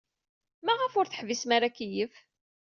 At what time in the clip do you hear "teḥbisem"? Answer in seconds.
1.07-1.51